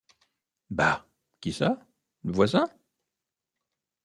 Bah! 0.71 1.05
qui 1.41 1.53
ça? 1.53 1.77
le 2.23 2.31
voisin? 2.31 2.67